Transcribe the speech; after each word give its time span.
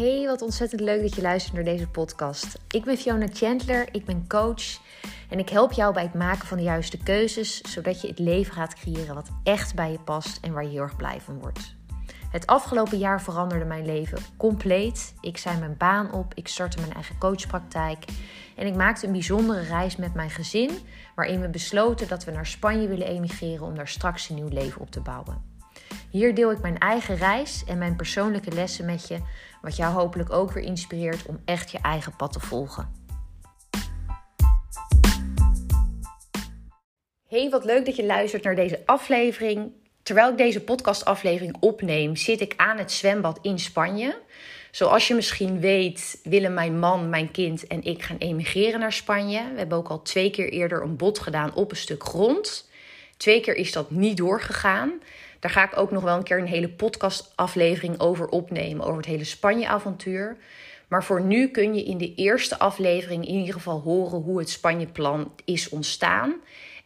Hey, 0.00 0.26
wat 0.26 0.42
ontzettend 0.42 0.80
leuk 0.80 1.02
dat 1.02 1.14
je 1.14 1.22
luistert 1.22 1.54
naar 1.54 1.64
deze 1.64 1.88
podcast. 1.88 2.58
Ik 2.70 2.84
ben 2.84 2.96
Fiona 2.96 3.26
Chandler, 3.32 3.88
ik 3.92 4.04
ben 4.04 4.28
coach 4.28 4.80
en 5.28 5.38
ik 5.38 5.48
help 5.48 5.72
jou 5.72 5.94
bij 5.94 6.02
het 6.02 6.14
maken 6.14 6.46
van 6.46 6.56
de 6.56 6.62
juiste 6.62 6.98
keuzes, 6.98 7.60
zodat 7.60 8.00
je 8.00 8.08
het 8.08 8.18
leven 8.18 8.52
gaat 8.52 8.74
creëren 8.74 9.14
wat 9.14 9.28
echt 9.42 9.74
bij 9.74 9.92
je 9.92 9.98
past 9.98 10.38
en 10.44 10.52
waar 10.52 10.62
je 10.62 10.68
heel 10.68 10.82
erg 10.82 10.96
blij 10.96 11.20
van 11.20 11.40
wordt. 11.40 11.74
Het 12.30 12.46
afgelopen 12.46 12.98
jaar 12.98 13.22
veranderde 13.22 13.64
mijn 13.64 13.86
leven 13.86 14.18
compleet. 14.36 15.14
Ik 15.20 15.36
zei 15.36 15.58
mijn 15.58 15.76
baan 15.76 16.12
op, 16.12 16.34
ik 16.34 16.48
startte 16.48 16.80
mijn 16.80 16.92
eigen 16.92 17.18
coachpraktijk 17.18 18.04
en 18.56 18.66
ik 18.66 18.74
maakte 18.74 19.06
een 19.06 19.12
bijzondere 19.12 19.62
reis 19.62 19.96
met 19.96 20.14
mijn 20.14 20.30
gezin, 20.30 20.70
waarin 21.14 21.40
we 21.40 21.48
besloten 21.48 22.08
dat 22.08 22.24
we 22.24 22.30
naar 22.30 22.46
Spanje 22.46 22.88
willen 22.88 23.06
emigreren 23.06 23.66
om 23.66 23.74
daar 23.74 23.88
straks 23.88 24.28
een 24.28 24.34
nieuw 24.34 24.48
leven 24.48 24.80
op 24.80 24.90
te 24.90 25.00
bouwen. 25.00 25.59
Hier 26.10 26.34
deel 26.34 26.50
ik 26.50 26.60
mijn 26.60 26.78
eigen 26.78 27.16
reis 27.16 27.64
en 27.66 27.78
mijn 27.78 27.96
persoonlijke 27.96 28.52
lessen 28.52 28.84
met 28.84 29.08
je, 29.08 29.18
wat 29.62 29.76
jou 29.76 29.94
hopelijk 29.94 30.32
ook 30.32 30.52
weer 30.52 30.64
inspireert 30.64 31.26
om 31.26 31.40
echt 31.44 31.70
je 31.70 31.78
eigen 31.82 32.16
pad 32.16 32.32
te 32.32 32.40
volgen. 32.40 32.92
Hey, 37.28 37.50
wat 37.50 37.64
leuk 37.64 37.84
dat 37.84 37.96
je 37.96 38.04
luistert 38.04 38.42
naar 38.42 38.54
deze 38.54 38.82
aflevering. 38.84 39.72
Terwijl 40.02 40.30
ik 40.30 40.36
deze 40.36 40.60
podcastaflevering 40.60 41.56
opneem, 41.60 42.16
zit 42.16 42.40
ik 42.40 42.54
aan 42.56 42.78
het 42.78 42.92
zwembad 42.92 43.38
in 43.42 43.58
Spanje. 43.58 44.18
Zoals 44.70 45.08
je 45.08 45.14
misschien 45.14 45.60
weet, 45.60 46.20
willen 46.22 46.54
mijn 46.54 46.78
man, 46.78 47.08
mijn 47.08 47.30
kind 47.30 47.66
en 47.66 47.82
ik 47.82 48.02
gaan 48.02 48.18
emigreren 48.18 48.80
naar 48.80 48.92
Spanje. 48.92 49.50
We 49.52 49.58
hebben 49.58 49.78
ook 49.78 49.88
al 49.88 50.02
twee 50.02 50.30
keer 50.30 50.48
eerder 50.48 50.82
een 50.82 50.96
bod 50.96 51.18
gedaan 51.18 51.54
op 51.54 51.70
een 51.70 51.76
stuk 51.76 52.04
grond. 52.04 52.68
Twee 53.16 53.40
keer 53.40 53.54
is 53.54 53.72
dat 53.72 53.90
niet 53.90 54.16
doorgegaan. 54.16 54.92
Daar 55.40 55.50
ga 55.50 55.64
ik 55.64 55.76
ook 55.76 55.90
nog 55.90 56.02
wel 56.02 56.16
een 56.16 56.22
keer 56.22 56.38
een 56.38 56.46
hele 56.46 56.68
podcastaflevering 56.68 58.00
over 58.00 58.28
opnemen, 58.28 58.84
over 58.84 58.96
het 58.96 59.06
hele 59.06 59.24
Spanje-avontuur. 59.24 60.36
Maar 60.88 61.04
voor 61.04 61.22
nu 61.22 61.48
kun 61.48 61.74
je 61.74 61.84
in 61.84 61.98
de 61.98 62.14
eerste 62.14 62.58
aflevering 62.58 63.26
in 63.26 63.34
ieder 63.34 63.54
geval 63.54 63.80
horen 63.80 64.20
hoe 64.20 64.38
het 64.38 64.50
Spanje-plan 64.50 65.32
is 65.44 65.68
ontstaan. 65.68 66.34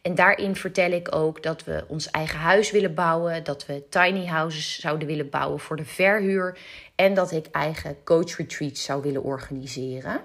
En 0.01 0.15
daarin 0.15 0.55
vertel 0.55 0.91
ik 0.91 1.15
ook 1.15 1.43
dat 1.43 1.63
we 1.63 1.85
ons 1.87 2.11
eigen 2.11 2.39
huis 2.39 2.71
willen 2.71 2.93
bouwen, 2.93 3.43
dat 3.43 3.65
we 3.65 3.83
tiny 3.89 4.25
houses 4.25 4.79
zouden 4.79 5.07
willen 5.07 5.29
bouwen 5.29 5.59
voor 5.59 5.75
de 5.75 5.85
verhuur 5.85 6.57
en 6.95 7.13
dat 7.13 7.31
ik 7.31 7.45
eigen 7.51 7.97
coach 8.03 8.37
retreats 8.37 8.83
zou 8.83 9.01
willen 9.01 9.23
organiseren. 9.23 10.21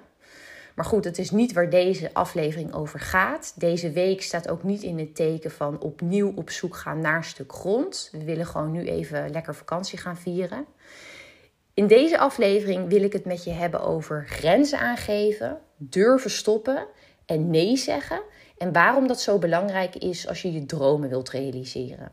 Maar 0.75 0.85
goed, 0.85 1.05
het 1.05 1.19
is 1.19 1.31
niet 1.31 1.53
waar 1.53 1.71
deze 1.71 2.11
aflevering 2.13 2.75
over 2.75 3.01
gaat. 3.01 3.53
Deze 3.57 3.91
week 3.91 4.23
staat 4.23 4.49
ook 4.49 4.63
niet 4.63 4.83
in 4.83 4.99
het 4.99 5.15
teken 5.15 5.51
van 5.51 5.81
opnieuw 5.81 6.33
op 6.35 6.51
zoek 6.51 6.77
gaan 6.77 7.01
naar 7.01 7.17
een 7.17 7.25
stuk 7.25 7.53
grond. 7.53 8.09
We 8.13 8.25
willen 8.25 8.47
gewoon 8.47 8.71
nu 8.71 8.85
even 8.87 9.31
lekker 9.31 9.55
vakantie 9.55 9.99
gaan 9.99 10.17
vieren. 10.17 10.67
In 11.75 11.87
deze 11.87 12.19
aflevering 12.19 12.89
wil 12.89 13.03
ik 13.03 13.13
het 13.13 13.25
met 13.25 13.45
je 13.45 13.51
hebben 13.51 13.81
over 13.81 14.27
grenzen 14.27 14.79
aangeven, 14.79 15.59
durven 15.77 16.31
stoppen 16.31 16.87
en 17.27 17.51
nee 17.51 17.77
zeggen. 17.77 18.23
En 18.59 18.73
waarom 18.73 19.07
dat 19.07 19.21
zo 19.21 19.39
belangrijk 19.39 19.97
is 19.97 20.29
als 20.29 20.43
je 20.43 20.53
je 20.53 20.67
dromen 20.67 21.09
wilt 21.09 21.31
realiseren. 21.31 22.13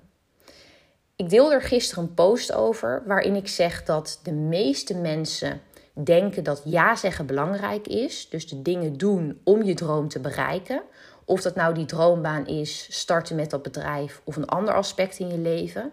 Ik 1.16 1.30
deelde 1.30 1.54
er 1.54 1.62
gisteren 1.62 2.04
een 2.04 2.14
post 2.14 2.54
over 2.54 3.04
waarin 3.06 3.36
ik 3.36 3.48
zeg 3.48 3.84
dat 3.84 4.20
de 4.24 4.32
meeste 4.32 4.96
mensen 4.96 5.62
denken 6.04 6.44
dat 6.44 6.62
ja 6.64 6.96
zeggen 6.96 7.26
belangrijk 7.26 7.88
is. 7.88 8.30
Dus 8.30 8.48
de 8.48 8.62
dingen 8.62 8.98
doen 8.98 9.42
om 9.44 9.64
je 9.64 9.74
droom 9.74 10.08
te 10.08 10.20
bereiken. 10.20 10.82
Of 11.26 11.42
dat 11.42 11.56
nou 11.56 11.74
die 11.74 11.86
droombaan 11.86 12.48
is, 12.48 12.88
starten 12.90 13.36
met 13.36 13.50
dat 13.50 13.62
bedrijf 13.62 14.22
of 14.24 14.36
een 14.36 14.48
ander 14.48 14.74
aspect 14.74 15.20
in 15.20 15.28
je 15.28 15.38
leven. 15.38 15.92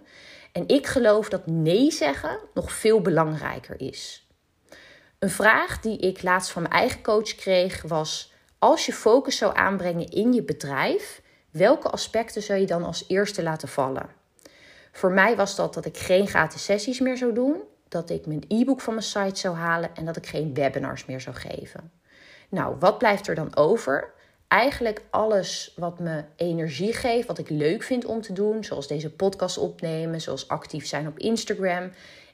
En 0.52 0.69
ik 0.69 0.86
geloof 0.86 1.28
dat 1.28 1.47
nee 1.47 1.91
zeggen 1.91 2.38
nog 2.55 2.72
veel 2.72 3.00
belangrijker 3.00 3.80
is. 3.80 4.28
Een 5.19 5.30
vraag 5.30 5.81
die 5.81 5.98
ik 5.98 6.22
laatst 6.22 6.50
van 6.50 6.62
mijn 6.62 6.75
eigen 6.75 7.03
coach 7.03 7.34
kreeg 7.34 7.82
was: 7.82 8.32
als 8.59 8.87
je 8.87 8.93
focus 8.93 9.37
zou 9.37 9.56
aanbrengen 9.56 10.09
in 10.09 10.32
je 10.32 10.43
bedrijf, 10.43 11.22
welke 11.50 11.91
aspecten 11.91 12.43
zou 12.43 12.60
je 12.60 12.66
dan 12.66 12.84
als 12.84 13.04
eerste 13.09 13.43
laten 13.43 13.69
vallen? 13.69 14.09
Voor 14.93 15.12
mij 15.12 15.37
was 15.37 15.56
dat 15.56 15.75
dat 15.75 15.84
ik 15.84 15.97
geen 15.97 16.26
gratis 16.26 16.64
sessies 16.64 17.00
meer 17.00 17.16
zou 17.16 17.32
doen 17.32 17.62
dat 17.89 18.11
ik 18.11 18.27
mijn 18.27 18.45
e-book 18.49 18.81
van 18.81 18.95
mijn 18.95 19.06
site 19.06 19.41
zou 19.41 19.56
halen 19.56 19.95
en 19.95 20.05
dat 20.05 20.17
ik 20.17 20.27
geen 20.27 20.55
webinars 20.55 21.06
meer 21.06 21.21
zou 21.21 21.37
geven. 21.37 21.93
Nou, 22.49 22.77
wat 22.78 22.99
blijft 22.99 23.28
er 23.28 23.34
dan 23.34 23.56
over? 23.56 24.12
Eigenlijk 24.49 25.03
alles 25.11 25.75
wat 25.77 25.99
me 25.99 26.25
energie 26.37 26.93
geeft, 26.93 27.27
wat 27.27 27.39
ik 27.39 27.49
leuk 27.49 27.83
vind 27.83 28.05
om 28.05 28.21
te 28.21 28.33
doen, 28.33 28.65
zoals 28.65 28.87
deze 28.87 29.11
podcast 29.11 29.59
opnemen, 29.59 30.21
zoals 30.21 30.49
actief 30.49 30.87
zijn 30.87 31.06
op 31.06 31.19
Instagram. 31.19 31.91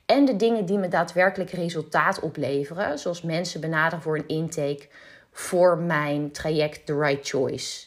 En 0.06 0.24
de 0.24 0.36
dingen 0.36 0.64
die 0.64 0.78
me 0.78 0.88
daadwerkelijk 0.88 1.50
resultaat 1.50 2.20
opleveren, 2.20 2.98
zoals 2.98 3.22
mensen 3.22 3.60
benaderen 3.60 4.02
voor 4.02 4.16
een 4.16 4.28
intake 4.28 4.88
voor 5.32 5.78
mijn 5.78 6.32
traject 6.32 6.86
The 6.86 6.98
Right 6.98 7.28
Choice. 7.28 7.86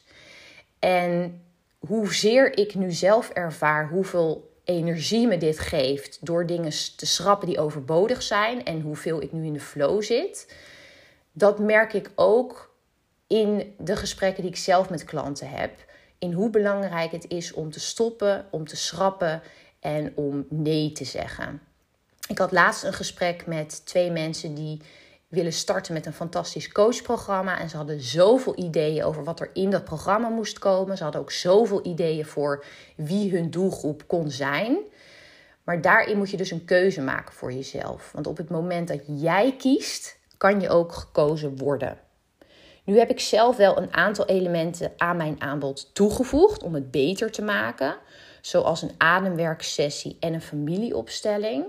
En 0.80 1.42
hoezeer 1.80 2.58
ik 2.58 2.76
nu 2.76 2.92
zelf 2.92 3.30
ervaar 3.30 3.88
hoeveel 3.88 4.53
energie 4.64 5.28
me 5.28 5.38
dit 5.38 5.60
geeft 5.60 6.18
door 6.22 6.46
dingen 6.46 6.72
te 6.96 7.06
schrappen 7.06 7.48
die 7.48 7.60
overbodig 7.60 8.22
zijn 8.22 8.66
en 8.66 8.82
hoeveel 8.82 9.22
ik 9.22 9.32
nu 9.32 9.46
in 9.46 9.54
de 9.54 9.60
flow 9.60 10.04
zit, 10.04 10.56
dat 11.32 11.60
merk 11.60 11.94
ik 11.94 12.12
ook 12.16 12.76
in 13.28 13.76
de 13.78 13.96
gesprekken 13.96 14.44
die 14.44 14.52
ik 14.52 14.58
zelf 14.58 14.90
met 14.90 15.04
klanten 15.04 15.50
heb. 15.50 15.72
In 16.20 16.32
hoe 16.32 16.50
belangrijk 16.50 17.12
het 17.12 17.26
is 17.28 17.54
om 17.54 17.72
te 17.72 17.80
stoppen, 17.80 18.46
om 18.52 18.68
te 18.68 18.76
schrappen 18.76 19.42
en 19.80 20.12
om 20.16 20.46
nee 20.50 20.92
te 20.92 21.06
zeggen. 21.06 21.62
Ik 22.28 22.38
had 22.38 22.52
laatst 22.52 22.84
een 22.84 22.94
gesprek 22.94 23.46
met 23.46 23.86
twee 23.86 24.12
mensen 24.12 24.54
die 24.54 24.82
willen 25.34 25.54
starten 25.54 25.94
met 25.94 26.06
een 26.06 26.14
fantastisch 26.14 26.72
coachprogramma. 26.72 27.60
En 27.60 27.70
ze 27.70 27.78
hadden 27.78 28.02
zoveel 28.02 28.58
ideeën 28.58 29.04
over 29.04 29.24
wat 29.24 29.40
er 29.40 29.50
in 29.54 29.70
dat 29.70 29.84
programma 29.84 30.30
moest 30.30 30.60
komen. 30.60 30.98
Ze 30.98 31.04
hadden 31.04 31.22
ook 31.22 31.32
zoveel 31.32 31.86
ideeën 31.86 32.26
voor 32.26 32.66
wie 32.96 33.32
hun 33.32 33.50
doelgroep 33.50 34.04
kon 34.08 34.32
zijn. 34.32 34.78
Maar 35.64 35.82
daarin 35.82 36.18
moet 36.18 36.30
je 36.30 36.38
dus 36.38 36.52
een 36.52 36.66
keuze 36.66 37.02
maken 37.02 37.34
voor 37.34 37.54
jezelf. 37.54 38.12
Want 38.12 38.28
op 38.28 38.38
het 38.38 38.50
moment 38.50 38.88
dat 38.88 39.02
jij 39.06 39.56
kiest, 39.58 40.18
kan 40.38 40.62
je 40.62 40.70
ook 40.70 40.92
gekozen 40.92 41.58
worden. 41.58 41.98
Nu 42.84 42.98
heb 42.98 43.10
ik 43.10 43.20
zelf 43.20 43.58
wel 43.58 43.78
een 43.78 43.94
aantal 43.94 44.26
elementen 44.26 44.92
aan 44.98 45.18
mijn 45.18 45.42
aanbod 45.42 45.90
toegevoegd 45.94 46.64
om 46.64 46.74
het 46.74 46.92
beter 46.92 47.32
te 47.32 47.42
maken, 47.42 47.96
zoals 48.42 48.82
een 48.82 48.96
ademwerksessie 48.98 50.18
en 50.20 50.34
een 50.34 50.42
familieopstelling. 50.42 51.66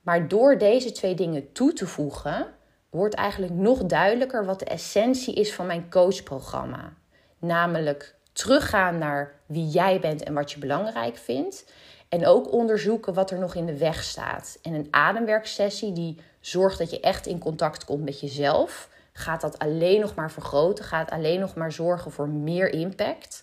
Maar 0.00 0.28
door 0.28 0.58
deze 0.58 0.92
twee 0.92 1.14
dingen 1.14 1.52
toe 1.52 1.72
te 1.72 1.86
voegen, 1.86 2.54
wordt 2.90 3.14
eigenlijk 3.14 3.52
nog 3.52 3.84
duidelijker 3.84 4.44
wat 4.44 4.58
de 4.58 4.64
essentie 4.64 5.34
is 5.34 5.54
van 5.54 5.66
mijn 5.66 5.90
coachprogramma. 5.90 6.92
Namelijk 7.38 8.14
teruggaan 8.32 8.98
naar 8.98 9.34
wie 9.46 9.66
jij 9.66 10.00
bent 10.00 10.22
en 10.22 10.34
wat 10.34 10.52
je 10.52 10.58
belangrijk 10.58 11.16
vindt. 11.16 11.72
En 12.08 12.26
ook 12.26 12.52
onderzoeken 12.52 13.14
wat 13.14 13.30
er 13.30 13.38
nog 13.38 13.54
in 13.54 13.66
de 13.66 13.78
weg 13.78 14.02
staat. 14.02 14.58
En 14.62 14.72
een 14.72 14.88
ademwerksessie 14.90 15.92
die 15.92 16.20
zorgt 16.40 16.78
dat 16.78 16.90
je 16.90 17.00
echt 17.00 17.26
in 17.26 17.38
contact 17.38 17.84
komt 17.84 18.04
met 18.04 18.20
jezelf. 18.20 18.88
Gaat 19.12 19.40
dat 19.40 19.58
alleen 19.58 20.00
nog 20.00 20.14
maar 20.14 20.30
vergroten, 20.30 20.84
gaat 20.84 21.10
alleen 21.10 21.40
nog 21.40 21.54
maar 21.54 21.72
zorgen 21.72 22.10
voor 22.10 22.28
meer 22.28 22.72
impact. 22.72 23.42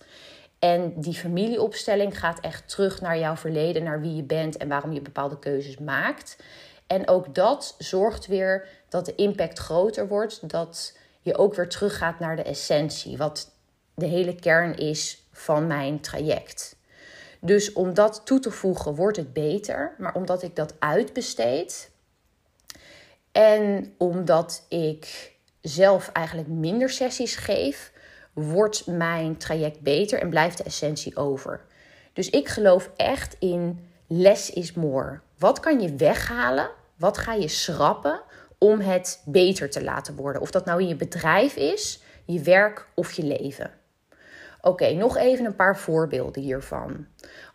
En 0.59 0.93
die 0.95 1.13
familieopstelling 1.13 2.19
gaat 2.19 2.39
echt 2.39 2.69
terug 2.69 3.01
naar 3.01 3.19
jouw 3.19 3.35
verleden, 3.35 3.83
naar 3.83 4.01
wie 4.01 4.15
je 4.15 4.23
bent 4.23 4.57
en 4.57 4.67
waarom 4.67 4.91
je 4.91 5.01
bepaalde 5.01 5.39
keuzes 5.39 5.77
maakt. 5.77 6.37
En 6.87 7.07
ook 7.07 7.35
dat 7.35 7.75
zorgt 7.77 8.27
weer 8.27 8.67
dat 8.93 9.05
de 9.05 9.15
impact 9.15 9.59
groter 9.59 10.07
wordt. 10.07 10.49
Dat 10.49 10.97
je 11.21 11.37
ook 11.37 11.55
weer 11.55 11.69
teruggaat 11.69 12.19
naar 12.19 12.35
de 12.35 12.43
essentie. 12.43 13.17
Wat 13.17 13.51
de 13.95 14.05
hele 14.05 14.35
kern 14.35 14.75
is 14.75 15.27
van 15.31 15.67
mijn 15.67 15.99
traject. 15.99 16.75
Dus 17.39 17.73
om 17.73 17.93
dat 17.93 18.21
toe 18.25 18.39
te 18.39 18.51
voegen 18.51 18.95
wordt 18.95 19.17
het 19.17 19.33
beter. 19.33 19.95
Maar 19.97 20.15
omdat 20.15 20.43
ik 20.43 20.55
dat 20.55 20.75
uitbesteed. 20.79 21.91
En 23.31 23.93
omdat 23.97 24.65
ik 24.69 25.33
zelf 25.61 26.09
eigenlijk 26.11 26.47
minder 26.47 26.89
sessies 26.89 27.35
geef, 27.35 27.91
wordt 28.33 28.87
mijn 28.87 29.37
traject 29.37 29.81
beter 29.81 30.19
en 30.19 30.29
blijft 30.29 30.57
de 30.57 30.63
essentie 30.63 31.17
over. 31.17 31.65
Dus 32.13 32.29
ik 32.29 32.47
geloof 32.47 32.91
echt 32.95 33.35
in 33.39 33.87
less 34.07 34.49
is 34.49 34.73
more. 34.73 35.19
Wat 35.37 35.59
kan 35.59 35.81
je 35.81 35.95
weghalen? 35.95 36.69
Wat 36.95 37.17
ga 37.17 37.33
je 37.33 37.47
schrappen 37.47 38.21
om 38.63 38.79
het 38.79 39.21
beter 39.25 39.69
te 39.69 39.83
laten 39.83 40.15
worden? 40.15 40.41
Of 40.41 40.51
dat 40.51 40.65
nou 40.65 40.81
in 40.81 40.87
je 40.87 40.95
bedrijf 40.95 41.55
is, 41.55 42.01
je 42.25 42.41
werk 42.41 42.87
of 42.93 43.11
je 43.11 43.23
leven. 43.23 43.71
Oké, 44.61 44.93
nog 44.93 45.17
even 45.17 45.45
een 45.45 45.55
paar 45.55 45.77
voorbeelden 45.77 46.41
hiervan. 46.41 47.05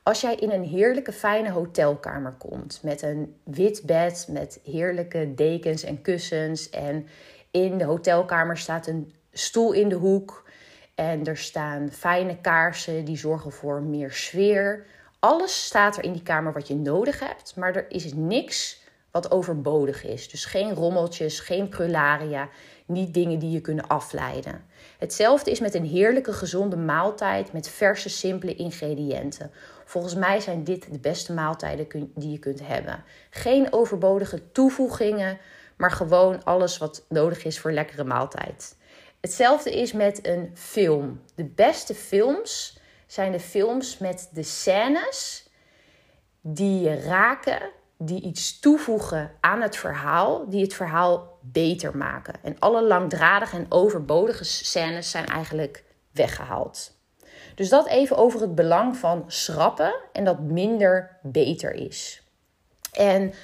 Als 0.03 0.21
jij 0.21 0.35
in 0.35 0.51
een 0.51 0.65
heerlijke 0.65 1.13
fijne 1.13 1.51
hotelkamer 1.51 2.33
komt 2.33 2.81
met 2.83 3.03
een 3.03 3.37
wit 3.45 3.83
bed 3.87 4.27
met 4.31 4.61
heerlijke 4.65 5.35
dekens 5.35 5.83
en 5.83 6.03
kussens 6.03 6.71
en 6.71 7.07
in 7.51 7.79
de 7.79 7.85
hotelkamer 7.85 8.59
staat 8.59 8.87
een 8.87 9.13
stoel 9.33 9.73
in 9.73 9.89
de 9.89 9.95
hoek 9.95 10.49
en 10.95 11.25
er 11.25 11.37
staan 11.37 11.91
fijne 11.93 12.41
kaarsen 12.41 13.05
die 13.05 13.17
zorgen 13.17 13.53
voor 13.53 13.83
meer 13.83 14.13
sfeer. 14.13 14.87
Alles 15.19 15.67
staat 15.67 15.97
er 15.97 16.05
in 16.05 16.13
die 16.13 16.23
kamer 16.23 16.53
wat 16.53 16.69
je 16.69 16.77
nodig 16.77 17.21
hebt, 17.21 17.57
maar 17.57 17.75
er 17.75 17.91
is 17.91 18.15
niks 18.15 18.87
wat 19.11 19.31
overbodig 19.31 20.05
is. 20.05 20.29
Dus 20.29 20.45
geen 20.45 20.75
rommeltjes, 20.75 21.41
geen 21.41 21.69
prularia, 21.69 22.49
niet 22.87 23.15
dingen 23.15 23.39
die 23.39 23.51
je 23.51 23.61
kunnen 23.61 23.87
afleiden. 23.87 24.65
Hetzelfde 24.99 25.51
is 25.51 25.61
met 25.61 25.75
een 25.75 25.85
heerlijke 25.85 26.33
gezonde 26.33 26.77
maaltijd 26.77 27.53
met 27.53 27.69
verse, 27.69 28.09
simpele 28.09 28.55
ingrediënten. 28.55 29.51
Volgens 29.85 30.15
mij 30.15 30.41
zijn 30.41 30.65
dit 30.65 30.93
de 30.93 30.99
beste 30.99 31.33
maaltijden 31.33 32.11
die 32.15 32.31
je 32.31 32.39
kunt 32.39 32.61
hebben. 32.67 33.05
Geen 33.31 33.73
overbodige 33.73 34.53
toevoegingen, 34.53 35.39
maar 35.77 35.91
gewoon 35.91 36.45
alles 36.45 36.79
wat 36.79 37.05
nodig 37.09 37.45
is 37.45 37.59
voor 37.59 37.71
een 37.71 37.77
lekkere 37.77 38.05
maaltijd. 38.05 38.77
Hetzelfde 39.21 39.81
is 39.81 39.93
met 39.93 40.27
een 40.27 40.51
film. 40.55 41.21
De 41.35 41.45
beste 41.45 41.95
films 41.95 42.79
zijn 43.07 43.33
de 43.33 43.41
films 43.41 43.99
met 43.99 44.29
de 44.33 44.43
scènes 44.43 45.49
die 46.41 46.81
je 46.81 47.01
raken, 47.01 47.71
die 47.99 48.23
iets 48.23 48.61
toevoegen 48.61 49.31
aan 49.41 49.61
het 49.61 49.77
verhaal, 49.77 50.49
die 50.49 50.63
het 50.63 50.75
verhaal 50.75 51.39
beter 51.41 51.97
maken. 51.97 52.35
En 52.43 52.57
alle 52.59 52.83
langdradige 52.83 53.57
en 53.57 53.67
overbodige 53.69 54.45
scènes 54.45 55.11
zijn 55.11 55.27
eigenlijk 55.27 55.85
weggehaald. 56.13 56.97
Dus 57.55 57.69
dat 57.69 57.87
even 57.87 58.17
over 58.17 58.41
het 58.41 58.55
belang 58.55 58.97
van 58.97 59.25
schrappen 59.27 59.95
en 60.13 60.25
dat 60.25 60.41
minder 60.41 61.19
beter 61.23 61.75
is. 61.75 62.23
En 62.93 63.35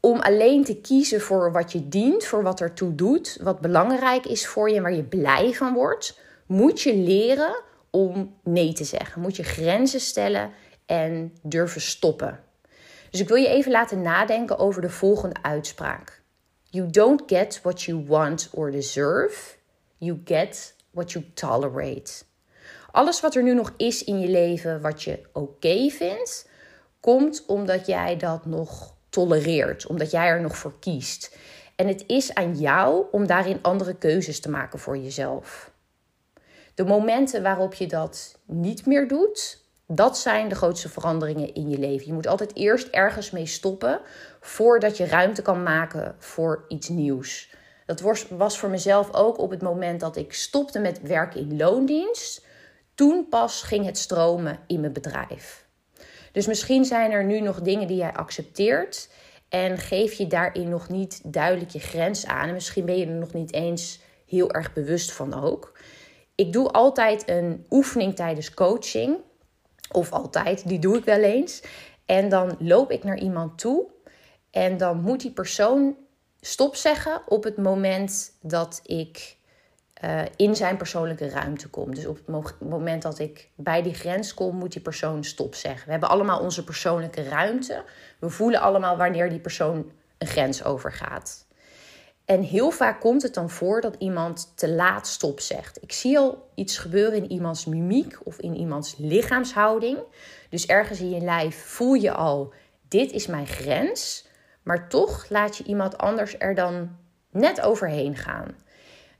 om 0.00 0.20
alleen 0.20 0.64
te 0.64 0.76
kiezen 0.76 1.20
voor 1.20 1.52
wat 1.52 1.72
je 1.72 1.88
dient, 1.88 2.24
voor 2.24 2.42
wat 2.42 2.60
ertoe 2.60 2.94
doet, 2.94 3.38
wat 3.40 3.60
belangrijk 3.60 4.26
is 4.26 4.46
voor 4.46 4.70
je 4.70 4.76
en 4.76 4.82
waar 4.82 4.94
je 4.94 5.04
blij 5.04 5.52
van 5.52 5.74
wordt, 5.74 6.18
moet 6.46 6.80
je 6.80 6.96
leren 6.96 7.62
om 7.90 8.36
nee 8.42 8.72
te 8.72 8.84
zeggen. 8.84 9.22
Moet 9.22 9.36
je 9.36 9.42
grenzen 9.42 10.00
stellen 10.00 10.50
en 10.86 11.36
durven 11.42 11.80
stoppen. 11.80 12.40
Dus 13.12 13.20
ik 13.20 13.28
wil 13.28 13.36
je 13.36 13.48
even 13.48 13.70
laten 13.70 14.02
nadenken 14.02 14.58
over 14.58 14.82
de 14.82 14.90
volgende 14.90 15.42
uitspraak. 15.42 16.22
You 16.64 16.90
don't 16.90 17.22
get 17.26 17.60
what 17.62 17.82
you 17.82 18.04
want 18.06 18.48
or 18.52 18.70
deserve. 18.70 19.56
You 19.98 20.20
get 20.24 20.74
what 20.90 21.12
you 21.12 21.24
tolerate. 21.34 22.24
Alles 22.90 23.20
wat 23.20 23.34
er 23.34 23.42
nu 23.42 23.54
nog 23.54 23.72
is 23.76 24.04
in 24.04 24.20
je 24.20 24.28
leven 24.28 24.80
wat 24.80 25.02
je 25.02 25.22
oké 25.32 25.88
vindt, 25.88 26.48
komt 27.00 27.44
omdat 27.46 27.86
jij 27.86 28.16
dat 28.16 28.46
nog 28.46 28.94
tolereert, 29.08 29.86
omdat 29.86 30.10
jij 30.10 30.26
er 30.26 30.40
nog 30.40 30.56
voor 30.56 30.78
kiest. 30.78 31.36
En 31.76 31.88
het 31.88 32.04
is 32.06 32.34
aan 32.34 32.58
jou 32.58 33.06
om 33.10 33.26
daarin 33.26 33.58
andere 33.62 33.94
keuzes 33.94 34.40
te 34.40 34.50
maken 34.50 34.78
voor 34.78 34.96
jezelf. 34.96 35.70
De 36.74 36.84
momenten 36.84 37.42
waarop 37.42 37.74
je 37.74 37.86
dat 37.86 38.38
niet 38.46 38.86
meer 38.86 39.08
doet, 39.08 39.61
dat 39.94 40.18
zijn 40.18 40.48
de 40.48 40.54
grootste 40.54 40.88
veranderingen 40.88 41.54
in 41.54 41.68
je 41.68 41.78
leven. 41.78 42.06
Je 42.06 42.12
moet 42.12 42.26
altijd 42.26 42.56
eerst 42.56 42.88
ergens 42.88 43.30
mee 43.30 43.46
stoppen 43.46 44.00
voordat 44.40 44.96
je 44.96 45.06
ruimte 45.06 45.42
kan 45.42 45.62
maken 45.62 46.14
voor 46.18 46.64
iets 46.68 46.88
nieuws. 46.88 47.54
Dat 47.86 48.00
was 48.28 48.58
voor 48.58 48.70
mezelf 48.70 49.14
ook 49.14 49.38
op 49.38 49.50
het 49.50 49.62
moment 49.62 50.00
dat 50.00 50.16
ik 50.16 50.32
stopte 50.32 50.78
met 50.78 51.00
werken 51.00 51.40
in 51.40 51.56
loondienst. 51.56 52.46
Toen 52.94 53.26
pas 53.28 53.62
ging 53.62 53.84
het 53.84 53.98
stromen 53.98 54.58
in 54.66 54.80
mijn 54.80 54.92
bedrijf. 54.92 55.66
Dus 56.32 56.46
misschien 56.46 56.84
zijn 56.84 57.10
er 57.10 57.24
nu 57.24 57.40
nog 57.40 57.60
dingen 57.60 57.86
die 57.86 57.96
jij 57.96 58.12
accepteert 58.12 59.08
en 59.48 59.78
geef 59.78 60.12
je 60.12 60.26
daarin 60.26 60.68
nog 60.68 60.88
niet 60.88 61.20
duidelijk 61.24 61.70
je 61.70 61.80
grens 61.80 62.26
aan. 62.26 62.48
En 62.48 62.54
misschien 62.54 62.84
ben 62.84 62.98
je 62.98 63.06
er 63.06 63.12
nog 63.12 63.32
niet 63.32 63.52
eens 63.52 64.00
heel 64.26 64.50
erg 64.50 64.72
bewust 64.72 65.12
van 65.12 65.42
ook. 65.44 65.78
Ik 66.34 66.52
doe 66.52 66.70
altijd 66.70 67.28
een 67.28 67.66
oefening 67.70 68.16
tijdens 68.16 68.54
coaching 68.54 69.18
of 69.92 70.12
altijd, 70.12 70.68
die 70.68 70.78
doe 70.78 70.96
ik 70.96 71.04
wel 71.04 71.20
eens. 71.20 71.62
En 72.06 72.28
dan 72.28 72.56
loop 72.58 72.90
ik 72.90 73.04
naar 73.04 73.18
iemand 73.18 73.58
toe 73.58 73.86
en 74.50 74.76
dan 74.76 75.00
moet 75.00 75.20
die 75.20 75.30
persoon 75.30 75.96
stop 76.40 76.76
zeggen 76.76 77.22
op 77.26 77.44
het 77.44 77.56
moment 77.56 78.32
dat 78.40 78.80
ik 78.84 79.36
uh, 80.04 80.22
in 80.36 80.56
zijn 80.56 80.76
persoonlijke 80.76 81.28
ruimte 81.28 81.68
kom. 81.68 81.94
Dus 81.94 82.06
op 82.06 82.18
het 82.26 82.60
moment 82.60 83.02
dat 83.02 83.18
ik 83.18 83.48
bij 83.54 83.82
die 83.82 83.94
grens 83.94 84.34
kom, 84.34 84.56
moet 84.56 84.72
die 84.72 84.82
persoon 84.82 85.24
stop 85.24 85.54
zeggen. 85.54 85.84
We 85.84 85.90
hebben 85.90 86.08
allemaal 86.08 86.40
onze 86.40 86.64
persoonlijke 86.64 87.22
ruimte. 87.22 87.84
We 88.18 88.28
voelen 88.28 88.60
allemaal 88.60 88.96
wanneer 88.96 89.30
die 89.30 89.40
persoon 89.40 89.92
een 90.18 90.26
grens 90.26 90.64
overgaat. 90.64 91.46
En 92.24 92.42
heel 92.42 92.70
vaak 92.70 93.00
komt 93.00 93.22
het 93.22 93.34
dan 93.34 93.50
voor 93.50 93.80
dat 93.80 93.94
iemand 93.98 94.52
te 94.54 94.68
laat 94.70 95.06
stop 95.06 95.40
zegt. 95.40 95.82
Ik 95.82 95.92
zie 95.92 96.18
al 96.18 96.50
iets 96.54 96.78
gebeuren 96.78 97.22
in 97.22 97.30
iemands 97.30 97.64
mimiek 97.64 98.18
of 98.24 98.38
in 98.38 98.56
iemands 98.56 98.94
lichaamshouding. 98.98 99.98
Dus 100.50 100.66
ergens 100.66 101.00
in 101.00 101.10
je 101.10 101.20
lijf 101.20 101.64
voel 101.66 101.94
je 101.94 102.12
al: 102.12 102.52
dit 102.88 103.12
is 103.12 103.26
mijn 103.26 103.46
grens. 103.46 104.26
Maar 104.62 104.88
toch 104.88 105.26
laat 105.28 105.56
je 105.56 105.64
iemand 105.64 105.98
anders 105.98 106.34
er 106.38 106.54
dan 106.54 106.96
net 107.30 107.60
overheen 107.60 108.16
gaan. 108.16 108.54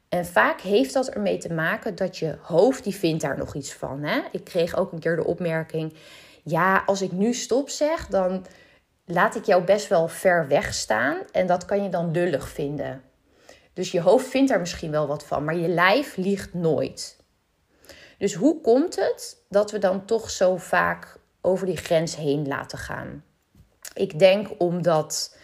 En 0.08 0.26
vaak 0.26 0.60
heeft 0.60 0.92
dat 0.92 1.08
ermee 1.08 1.38
te 1.38 1.52
maken 1.52 1.94
dat 1.94 2.18
je 2.18 2.36
hoofd, 2.42 2.84
die 2.84 2.94
vindt 2.94 3.22
daar 3.22 3.38
nog 3.38 3.54
iets 3.54 3.72
van. 3.72 4.02
Hè? 4.02 4.20
Ik 4.32 4.44
kreeg 4.44 4.76
ook 4.76 4.92
een 4.92 4.98
keer 4.98 5.16
de 5.16 5.24
opmerking: 5.24 5.94
ja, 6.42 6.82
als 6.86 7.02
ik 7.02 7.12
nu 7.12 7.34
stop 7.34 7.68
zeg, 7.68 8.06
dan 8.06 8.46
laat 9.12 9.34
ik 9.34 9.44
jou 9.44 9.64
best 9.64 9.88
wel 9.88 10.08
ver 10.08 10.48
weg 10.48 10.74
staan 10.74 11.18
en 11.32 11.46
dat 11.46 11.64
kan 11.64 11.82
je 11.82 11.88
dan 11.88 12.12
dullig 12.12 12.48
vinden. 12.48 13.02
Dus 13.72 13.92
je 13.92 14.00
hoofd 14.00 14.28
vindt 14.28 14.50
daar 14.50 14.60
misschien 14.60 14.90
wel 14.90 15.06
wat 15.06 15.24
van, 15.24 15.44
maar 15.44 15.56
je 15.56 15.68
lijf 15.68 16.16
liegt 16.16 16.54
nooit. 16.54 17.16
Dus 18.18 18.34
hoe 18.34 18.60
komt 18.60 18.96
het 18.96 19.36
dat 19.48 19.70
we 19.70 19.78
dan 19.78 20.04
toch 20.04 20.30
zo 20.30 20.56
vaak 20.56 21.16
over 21.40 21.66
die 21.66 21.76
grens 21.76 22.16
heen 22.16 22.48
laten 22.48 22.78
gaan? 22.78 23.24
Ik 23.94 24.18
denk 24.18 24.48
omdat 24.58 25.36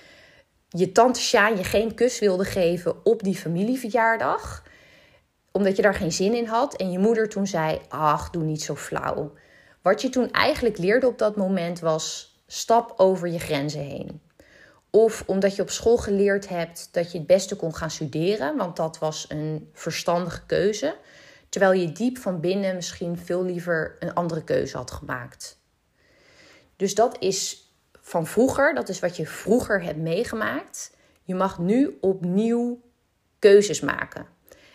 je 0.69 0.93
tante 0.93 1.21
Sjaan 1.21 1.57
je 1.57 1.65
geen 1.65 1.95
kus 1.95 2.19
wilde 2.19 2.45
geven 2.45 3.05
op 3.05 3.23
die 3.23 3.37
familieverjaardag. 3.37 4.65
Omdat 5.53 5.77
je 5.77 5.83
daar 5.83 5.95
geen 5.95 6.13
zin 6.13 6.35
in 6.35 6.47
had. 6.47 6.77
En 6.77 6.91
je 6.91 6.99
moeder 6.99 7.29
toen 7.29 7.47
zei, 7.47 7.81
ach, 7.89 8.31
doe 8.31 8.43
niet 8.43 8.63
zo 8.63 8.75
flauw. 8.75 9.33
Wat 9.83 10.03
je 10.03 10.09
toen 10.09 10.31
eigenlijk 10.31 10.79
leerde 10.79 11.07
op 11.07 11.19
dat 11.19 11.37
moment 11.37 11.81
was 11.81 12.37
stap 12.51 12.93
over 12.97 13.29
je 13.29 13.39
grenzen 13.39 13.81
heen. 13.81 14.21
Of 14.91 15.23
omdat 15.27 15.57
je 15.57 15.63
op 15.63 15.71
school 15.71 15.97
geleerd 15.97 16.49
hebt 16.49 16.89
dat 16.93 17.13
je 17.13 17.19
het 17.19 17.27
beste 17.27 17.57
kon 17.57 17.75
gaan 17.75 17.91
studeren, 17.91 18.57
want 18.57 18.77
dat 18.77 18.99
was 18.99 19.27
een 19.29 19.71
verstandige 19.73 20.47
keuze. 20.47 20.97
Terwijl 21.49 21.73
je 21.73 21.93
diep 21.93 22.19
van 22.19 22.41
binnen 22.41 22.75
misschien 22.75 23.19
veel 23.19 23.45
liever 23.45 23.97
een 23.99 24.15
andere 24.15 24.45
keuze 24.45 24.77
had 24.77 24.91
gemaakt. 24.91 25.59
Dus 26.77 26.95
dat 26.95 27.17
is 27.19 27.73
van 28.01 28.27
vroeger, 28.27 28.75
dat 28.75 28.89
is 28.89 28.99
wat 28.99 29.17
je 29.17 29.27
vroeger 29.27 29.83
hebt 29.83 29.99
meegemaakt. 29.99 30.97
Je 31.23 31.35
mag 31.35 31.59
nu 31.59 31.99
opnieuw 32.01 32.81
keuzes 33.39 33.81
maken. 33.81 34.27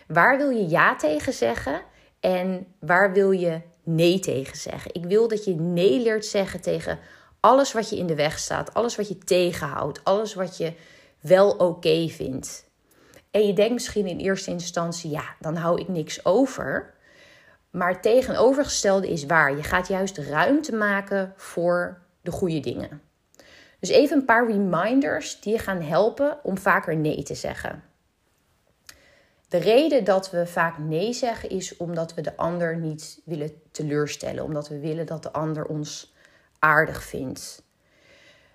Waar 0.06 0.36
wil 0.36 0.50
je 0.50 0.68
ja 0.68 0.96
tegen 0.96 1.32
zeggen 1.32 1.82
en 2.20 2.66
waar 2.80 3.12
wil 3.12 3.30
je 3.30 3.60
nee 3.82 4.18
tegen 4.18 4.56
zeggen? 4.56 4.94
Ik 4.94 5.04
wil 5.04 5.28
dat 5.28 5.44
je 5.44 5.54
nee 5.54 6.00
leert 6.00 6.26
zeggen 6.26 6.60
tegen 6.60 6.98
alles 7.44 7.72
wat 7.72 7.90
je 7.90 7.96
in 7.96 8.06
de 8.06 8.14
weg 8.14 8.38
staat, 8.38 8.74
alles 8.74 8.96
wat 8.96 9.08
je 9.08 9.18
tegenhoudt, 9.18 10.04
alles 10.04 10.34
wat 10.34 10.56
je 10.56 10.72
wel 11.20 11.50
oké 11.50 12.08
vindt. 12.08 12.68
En 13.30 13.46
je 13.46 13.52
denkt 13.52 13.72
misschien 13.72 14.06
in 14.06 14.18
eerste 14.18 14.50
instantie, 14.50 15.10
ja, 15.10 15.36
dan 15.40 15.56
hou 15.56 15.80
ik 15.80 15.88
niks 15.88 16.24
over. 16.24 16.94
Maar 17.70 17.88
het 17.88 18.02
tegenovergestelde 18.02 19.08
is 19.08 19.26
waar. 19.26 19.56
Je 19.56 19.62
gaat 19.62 19.88
juist 19.88 20.18
ruimte 20.18 20.74
maken 20.74 21.32
voor 21.36 22.02
de 22.20 22.30
goede 22.30 22.60
dingen. 22.60 23.02
Dus 23.80 23.88
even 23.88 24.16
een 24.16 24.24
paar 24.24 24.46
reminders 24.46 25.40
die 25.40 25.52
je 25.52 25.58
gaan 25.58 25.82
helpen 25.82 26.38
om 26.42 26.58
vaker 26.58 26.96
nee 26.96 27.22
te 27.22 27.34
zeggen. 27.34 27.82
De 29.48 29.58
reden 29.58 30.04
dat 30.04 30.30
we 30.30 30.46
vaak 30.46 30.78
nee 30.78 31.12
zeggen 31.12 31.50
is 31.50 31.76
omdat 31.76 32.14
we 32.14 32.20
de 32.20 32.36
ander 32.36 32.76
niet 32.76 33.20
willen 33.24 33.52
teleurstellen, 33.70 34.44
omdat 34.44 34.68
we 34.68 34.78
willen 34.78 35.06
dat 35.06 35.22
de 35.22 35.32
ander 35.32 35.66
ons 35.66 36.13
aardig 36.64 37.02
vindt. 37.02 37.62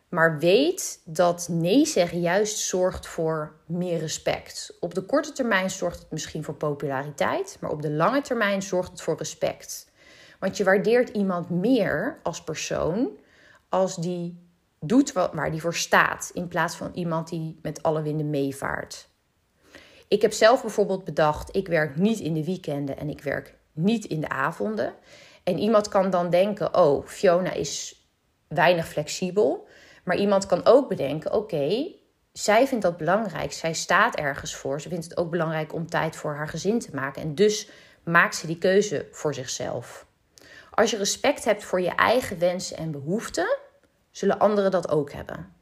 Maar 0.10 0.40
weet 0.40 1.02
dat 1.06 1.48
nee 1.52 1.86
zeggen 1.86 2.22
juist 2.22 2.58
zorgt 2.58 3.08
voor 3.08 3.56
meer 3.66 4.00
respect. 4.00 4.78
Op 4.80 4.94
de 4.94 5.02
korte 5.02 5.32
termijn 5.32 5.70
zorgt 5.70 6.00
het 6.00 6.12
misschien 6.12 6.44
voor 6.44 6.54
populariteit, 6.54 7.58
maar 7.60 7.72
op 7.72 7.82
de 7.82 7.92
lange 7.92 8.22
termijn 8.22 8.62
zorgt 8.62 8.92
het 8.92 9.02
voor 9.02 9.18
respect. 9.18 9.92
Want 10.40 10.58
je 10.58 10.64
waardeert 10.64 11.10
iemand 11.10 11.50
meer 11.50 12.20
als 12.24 12.44
persoon 12.44 13.10
als 13.70 13.96
die 13.96 14.48
doet 14.80 15.12
waar 15.12 15.52
die 15.52 15.62
voor 15.62 15.76
staat, 15.76 16.32
in 16.34 16.48
plaats 16.48 16.76
van 16.76 16.92
iemand 16.94 17.30
die 17.30 17.60
met 17.62 17.84
alle 17.84 18.02
winden 18.02 18.30
meevaart. 18.30 19.10
Ik 20.08 20.22
heb 20.22 20.32
zelf 20.32 20.62
bijvoorbeeld 20.62 21.04
bedacht: 21.04 21.56
ik 21.56 21.68
werk 21.68 21.96
niet 21.96 22.20
in 22.20 22.34
de 22.34 22.46
weekenden 22.46 22.98
en 22.98 23.10
ik 23.10 23.22
werk 23.22 23.56
niet 23.74 24.06
in 24.06 24.22
de 24.22 24.30
avonden. 24.30 24.94
En 25.44 25.58
iemand 25.58 25.88
kan 25.88 26.10
dan 26.10 26.30
denken: 26.30 26.76
oh, 26.76 27.06
Fiona 27.06 27.52
is 27.52 27.99
weinig 28.50 28.88
flexibel. 28.88 29.68
Maar 30.04 30.18
iemand 30.18 30.46
kan 30.46 30.66
ook 30.66 30.90
bedenken: 30.90 31.34
oké, 31.34 31.92
zij 32.32 32.68
vindt 32.68 32.84
dat 32.84 32.98
belangrijk. 32.98 33.52
Zij 33.54 33.74
staat 33.74 34.16
ergens 34.16 34.56
voor. 34.56 34.82
Ze 34.82 34.90
vindt 34.90 35.04
het 35.04 35.18
ook 35.18 35.30
belangrijk 35.30 35.74
om 35.74 35.90
tijd 35.90 36.16
voor 36.16 36.36
haar 36.36 36.48
gezin 36.48 36.80
te 36.80 36.96
maken. 36.96 37.22
En 37.22 37.36
dus 37.36 37.70
maakt 38.04 38.36
ze 38.36 38.48
die 38.48 38.58
keuze 38.58 39.08
voor 39.12 39.34
zichzelf. 39.34 40.08
Als 40.72 40.92
je 40.92 40.98
respect 40.98 41.46
hebt 41.46 41.64
voor 41.64 41.82
je 41.82 41.96
eigen 41.96 42.40
wensen 42.40 42.78
en 42.78 42.92
behoeften, 42.92 43.58
zullen 44.12 44.40
anderen 44.40 44.72
dat 44.72 44.90
ook 44.90 45.12
hebben. 45.12 45.54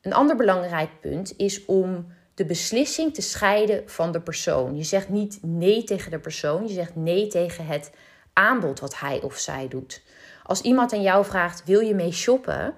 Een 0.00 0.12
ander 0.12 0.36
belangrijk 0.36 1.00
punt 1.00 1.36
is 1.36 1.64
om 1.64 2.12
de 2.34 2.44
beslissing 2.44 3.14
te 3.14 3.22
scheiden 3.22 3.88
van 3.88 4.12
de 4.12 4.20
persoon. 4.20 4.76
Je 4.76 4.82
zegt 4.82 5.08
niet 5.08 5.38
nee 5.42 5.84
tegen 5.84 6.10
de 6.10 6.18
persoon, 6.18 6.66
je 6.66 6.74
zegt 6.74 6.96
nee 6.96 7.26
tegen 7.26 7.66
het 7.66 7.92
aanbod 8.32 8.80
wat 8.80 8.98
hij 8.98 9.22
of 9.22 9.38
zij 9.38 9.68
doet. 9.68 10.02
Als 10.50 10.60
iemand 10.60 10.92
aan 10.92 11.02
jou 11.02 11.24
vraagt: 11.24 11.64
wil 11.64 11.80
je 11.80 11.94
mee 11.94 12.12
shoppen? 12.12 12.74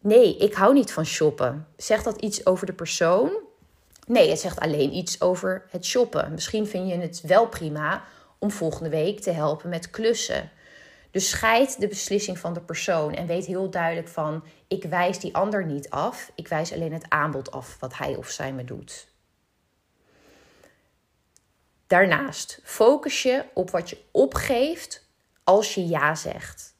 Nee, 0.00 0.36
ik 0.36 0.54
hou 0.54 0.74
niet 0.74 0.92
van 0.92 1.06
shoppen. 1.06 1.66
Zegt 1.76 2.04
dat 2.04 2.20
iets 2.20 2.46
over 2.46 2.66
de 2.66 2.72
persoon? 2.72 3.32
Nee, 4.06 4.30
het 4.30 4.40
zegt 4.40 4.60
alleen 4.60 4.94
iets 4.94 5.20
over 5.20 5.66
het 5.70 5.84
shoppen. 5.84 6.32
Misschien 6.32 6.66
vind 6.66 6.88
je 6.88 6.94
het 6.94 7.20
wel 7.20 7.48
prima 7.48 8.04
om 8.38 8.50
volgende 8.50 8.88
week 8.88 9.20
te 9.20 9.30
helpen 9.30 9.68
met 9.68 9.90
klussen. 9.90 10.50
Dus 11.10 11.28
scheid 11.28 11.80
de 11.80 11.88
beslissing 11.88 12.38
van 12.38 12.52
de 12.52 12.60
persoon 12.60 13.14
en 13.14 13.26
weet 13.26 13.46
heel 13.46 13.70
duidelijk 13.70 14.08
van: 14.08 14.44
ik 14.68 14.84
wijs 14.84 15.18
die 15.18 15.34
ander 15.34 15.66
niet 15.66 15.90
af, 15.90 16.32
ik 16.34 16.48
wijs 16.48 16.72
alleen 16.72 16.92
het 16.92 17.06
aanbod 17.08 17.50
af 17.50 17.76
wat 17.80 17.96
hij 17.96 18.16
of 18.16 18.28
zij 18.28 18.52
me 18.52 18.64
doet. 18.64 19.08
Daarnaast 21.86 22.60
focus 22.62 23.22
je 23.22 23.44
op 23.54 23.70
wat 23.70 23.90
je 23.90 23.98
opgeeft 24.10 25.06
als 25.44 25.74
je 25.74 25.86
ja 25.86 26.14
zegt. 26.14 26.71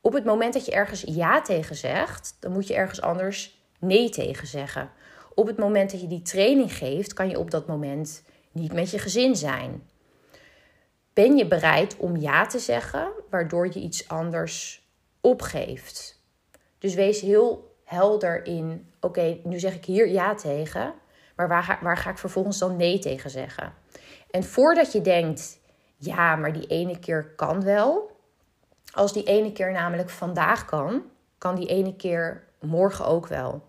Op 0.00 0.12
het 0.12 0.24
moment 0.24 0.52
dat 0.52 0.64
je 0.64 0.72
ergens 0.72 1.02
ja 1.06 1.42
tegen 1.42 1.76
zegt, 1.76 2.36
dan 2.40 2.52
moet 2.52 2.66
je 2.66 2.74
ergens 2.74 3.00
anders 3.00 3.64
nee 3.78 4.08
tegen 4.08 4.46
zeggen. 4.46 4.90
Op 5.34 5.46
het 5.46 5.58
moment 5.58 5.90
dat 5.90 6.00
je 6.00 6.06
die 6.06 6.22
training 6.22 6.72
geeft, 6.76 7.12
kan 7.12 7.28
je 7.28 7.38
op 7.38 7.50
dat 7.50 7.66
moment 7.66 8.22
niet 8.52 8.72
met 8.72 8.90
je 8.90 8.98
gezin 8.98 9.36
zijn. 9.36 9.88
Ben 11.12 11.36
je 11.36 11.46
bereid 11.46 11.96
om 11.96 12.16
ja 12.16 12.46
te 12.46 12.58
zeggen, 12.58 13.08
waardoor 13.30 13.66
je 13.66 13.80
iets 13.80 14.08
anders 14.08 14.88
opgeeft? 15.20 16.22
Dus 16.78 16.94
wees 16.94 17.20
heel 17.20 17.76
helder 17.84 18.46
in: 18.46 18.92
oké, 19.00 19.38
nu 19.44 19.58
zeg 19.58 19.74
ik 19.74 19.84
hier 19.84 20.08
ja 20.08 20.34
tegen, 20.34 20.94
maar 21.36 21.48
waar 21.48 21.62
ga, 21.62 21.78
waar 21.82 21.96
ga 21.96 22.10
ik 22.10 22.18
vervolgens 22.18 22.58
dan 22.58 22.76
nee 22.76 22.98
tegen 22.98 23.30
zeggen? 23.30 23.72
En 24.30 24.44
voordat 24.44 24.92
je 24.92 25.00
denkt: 25.00 25.58
ja, 25.96 26.36
maar 26.36 26.52
die 26.52 26.66
ene 26.66 26.98
keer 26.98 27.32
kan 27.36 27.62
wel. 27.62 28.18
Als 28.92 29.12
die 29.12 29.24
ene 29.24 29.52
keer 29.52 29.72
namelijk 29.72 30.10
vandaag 30.10 30.64
kan, 30.64 31.02
kan 31.38 31.54
die 31.54 31.68
ene 31.68 31.96
keer 31.96 32.44
morgen 32.60 33.06
ook 33.06 33.26
wel. 33.26 33.68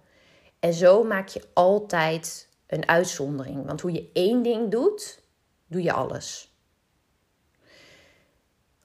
En 0.60 0.74
zo 0.74 1.04
maak 1.04 1.28
je 1.28 1.44
altijd 1.54 2.50
een 2.68 2.88
uitzondering. 2.88 3.66
Want 3.66 3.82
hoe 3.82 3.92
je 3.92 4.10
één 4.14 4.44
ding 4.44 4.72
doet, 4.72 5.24
doe 5.68 5.84
je 5.84 5.94
alles. 5.94 6.56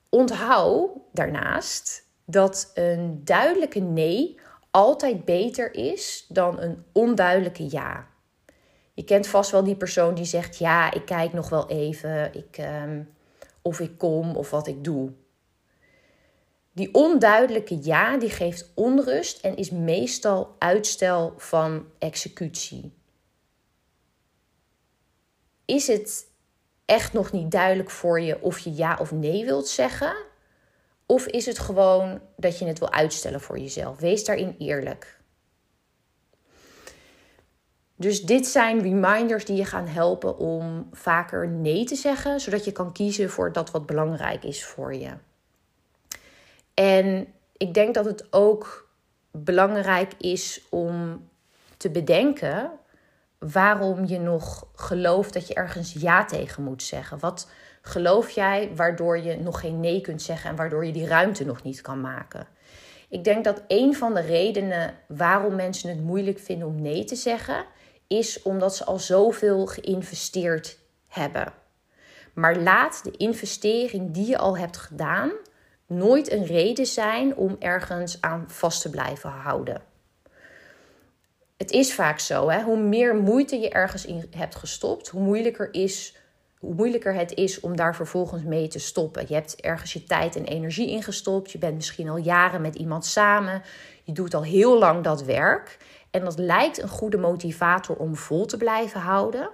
Onthoud 0.08 0.90
daarnaast 1.12 2.04
dat 2.24 2.70
een 2.74 3.20
duidelijke 3.24 3.80
nee 3.80 4.40
altijd 4.70 5.24
beter 5.24 5.74
is 5.74 6.26
dan 6.28 6.60
een 6.60 6.84
onduidelijke 6.92 7.70
ja. 7.70 8.06
Je 8.94 9.04
kent 9.04 9.26
vast 9.26 9.50
wel 9.50 9.64
die 9.64 9.76
persoon 9.76 10.14
die 10.14 10.24
zegt: 10.24 10.58
Ja, 10.58 10.92
ik 10.92 11.04
kijk 11.04 11.32
nog 11.32 11.48
wel 11.48 11.68
even, 11.68 12.34
ik, 12.34 12.56
ehm, 12.58 13.02
of 13.62 13.80
ik 13.80 13.98
kom 13.98 14.36
of 14.36 14.50
wat 14.50 14.66
ik 14.66 14.84
doe. 14.84 15.12
Die 16.76 16.94
onduidelijke 16.94 17.78
ja, 17.82 18.16
die 18.16 18.30
geeft 18.30 18.70
onrust 18.74 19.44
en 19.44 19.56
is 19.56 19.70
meestal 19.70 20.56
uitstel 20.58 21.34
van 21.36 21.86
executie. 21.98 22.92
Is 25.64 25.86
het 25.86 26.26
echt 26.84 27.12
nog 27.12 27.32
niet 27.32 27.50
duidelijk 27.50 27.90
voor 27.90 28.20
je 28.20 28.42
of 28.42 28.58
je 28.58 28.74
ja 28.74 28.96
of 29.00 29.12
nee 29.12 29.44
wilt 29.44 29.68
zeggen? 29.68 30.16
Of 31.06 31.26
is 31.26 31.46
het 31.46 31.58
gewoon 31.58 32.20
dat 32.36 32.58
je 32.58 32.64
het 32.64 32.78
wil 32.78 32.92
uitstellen 32.92 33.40
voor 33.40 33.58
jezelf? 33.58 33.98
Wees 33.98 34.24
daarin 34.24 34.54
eerlijk. 34.58 35.18
Dus 37.94 38.22
dit 38.22 38.46
zijn 38.46 38.82
reminders 38.82 39.44
die 39.44 39.56
je 39.56 39.64
gaan 39.64 39.86
helpen 39.86 40.38
om 40.38 40.88
vaker 40.92 41.48
nee 41.48 41.84
te 41.84 41.94
zeggen, 41.94 42.40
zodat 42.40 42.64
je 42.64 42.72
kan 42.72 42.92
kiezen 42.92 43.30
voor 43.30 43.52
dat 43.52 43.70
wat 43.70 43.86
belangrijk 43.86 44.44
is 44.44 44.64
voor 44.64 44.94
je. 44.94 45.12
En 46.76 47.26
ik 47.56 47.74
denk 47.74 47.94
dat 47.94 48.04
het 48.04 48.32
ook 48.32 48.88
belangrijk 49.30 50.12
is 50.18 50.66
om 50.70 51.24
te 51.76 51.90
bedenken 51.90 52.70
waarom 53.38 54.06
je 54.06 54.18
nog 54.18 54.66
gelooft 54.74 55.32
dat 55.32 55.48
je 55.48 55.54
ergens 55.54 55.92
ja 55.92 56.24
tegen 56.24 56.62
moet 56.62 56.82
zeggen. 56.82 57.18
Wat 57.18 57.50
geloof 57.82 58.30
jij 58.30 58.70
waardoor 58.74 59.18
je 59.18 59.36
nog 59.36 59.60
geen 59.60 59.80
nee 59.80 60.00
kunt 60.00 60.22
zeggen 60.22 60.50
en 60.50 60.56
waardoor 60.56 60.84
je 60.86 60.92
die 60.92 61.06
ruimte 61.06 61.44
nog 61.44 61.62
niet 61.62 61.80
kan 61.80 62.00
maken? 62.00 62.46
Ik 63.08 63.24
denk 63.24 63.44
dat 63.44 63.62
een 63.68 63.94
van 63.94 64.14
de 64.14 64.20
redenen 64.20 64.94
waarom 65.08 65.54
mensen 65.54 65.88
het 65.88 66.02
moeilijk 66.02 66.38
vinden 66.38 66.68
om 66.68 66.82
nee 66.82 67.04
te 67.04 67.16
zeggen, 67.16 67.64
is 68.06 68.42
omdat 68.42 68.76
ze 68.76 68.84
al 68.84 68.98
zoveel 68.98 69.66
geïnvesteerd 69.66 70.78
hebben. 71.08 71.52
Maar 72.32 72.56
laat 72.56 73.00
de 73.04 73.10
investering 73.10 74.10
die 74.10 74.26
je 74.26 74.38
al 74.38 74.58
hebt 74.58 74.76
gedaan 74.76 75.30
nooit 75.86 76.32
een 76.32 76.44
reden 76.44 76.86
zijn 76.86 77.36
om 77.36 77.56
ergens 77.58 78.20
aan 78.20 78.44
vast 78.48 78.82
te 78.82 78.90
blijven 78.90 79.30
houden 79.30 79.82
het 81.56 81.70
is 81.70 81.94
vaak 81.94 82.18
zo, 82.18 82.50
hè? 82.50 82.62
hoe 82.62 82.78
meer 82.78 83.14
moeite 83.14 83.58
je 83.58 83.68
ergens 83.68 84.04
in 84.04 84.26
hebt 84.30 84.54
gestopt, 84.54 85.08
hoe 85.08 85.22
moeilijker, 85.22 85.74
is, 85.74 86.16
hoe 86.58 86.74
moeilijker 86.74 87.14
het 87.14 87.34
is 87.34 87.60
om 87.60 87.76
daar 87.76 87.94
vervolgens 87.94 88.42
mee 88.42 88.68
te 88.68 88.78
stoppen. 88.78 89.24
Je 89.28 89.34
hebt 89.34 89.60
ergens 89.60 89.92
je 89.92 90.04
tijd 90.04 90.36
en 90.36 90.44
energie 90.44 90.90
in 90.90 91.02
gestopt. 91.02 91.52
Je 91.52 91.58
bent 91.58 91.74
misschien 91.74 92.08
al 92.08 92.16
jaren 92.16 92.60
met 92.60 92.74
iemand 92.74 93.04
samen. 93.04 93.62
Je 94.04 94.12
doet 94.12 94.34
al 94.34 94.44
heel 94.44 94.78
lang 94.78 95.04
dat 95.04 95.22
werk. 95.22 95.78
En 96.10 96.24
dat 96.24 96.38
lijkt 96.38 96.82
een 96.82 96.88
goede 96.88 97.18
motivator 97.18 97.96
om 97.96 98.16
vol 98.16 98.46
te 98.46 98.56
blijven 98.56 99.00
houden. 99.00 99.50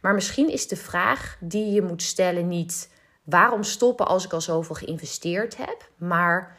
Maar 0.00 0.14
misschien 0.14 0.50
is 0.50 0.68
de 0.68 0.76
vraag 0.76 1.36
die 1.40 1.72
je 1.72 1.82
moet 1.82 2.02
stellen 2.02 2.48
niet 2.48 2.90
waarom 3.24 3.62
stoppen 3.62 4.06
als 4.06 4.24
ik 4.24 4.32
al 4.32 4.40
zoveel 4.40 4.74
geïnvesteerd 4.74 5.56
heb, 5.56 5.90
maar 5.96 6.56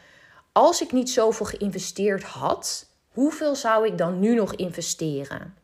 als 0.52 0.82
ik 0.82 0.92
niet 0.92 1.10
zoveel 1.10 1.46
geïnvesteerd 1.46 2.22
had, 2.22 2.86
hoeveel 3.08 3.54
zou 3.54 3.86
ik 3.86 3.98
dan 3.98 4.18
nu 4.18 4.34
nog 4.34 4.54
investeren? 4.54 5.54